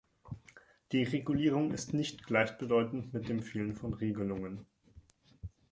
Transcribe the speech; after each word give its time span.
Deregulierung 0.93 1.71
ist 1.73 1.93
nicht 1.93 2.25
gleichbedeutend 2.25 3.13
mit 3.13 3.29
dem 3.29 3.39
Fehlen 3.39 3.75
von 3.75 3.93
Regelungen. 3.93 4.65